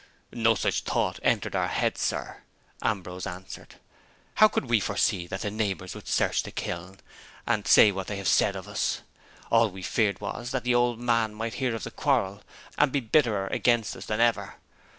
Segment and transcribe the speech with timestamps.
[0.33, 2.41] "No such thought entered our heads, sir,"
[2.81, 3.75] Ambrose answered.
[4.33, 6.99] "How could we foresee that the neighbors would search the kiln,
[7.45, 9.01] and say what they have said of us?
[9.51, 12.41] All we feared was, that the old man might hear of the quarrel,
[12.79, 14.55] and be bitterer against us than ever.